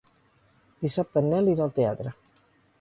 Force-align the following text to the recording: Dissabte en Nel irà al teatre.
Dissabte 0.85 1.23
en 1.23 1.29
Nel 1.35 1.53
irà 1.55 1.69
al 1.69 1.77
teatre. 1.81 2.19